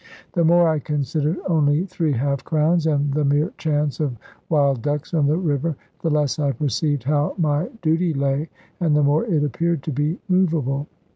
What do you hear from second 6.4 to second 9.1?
perceived how my duty lay, and the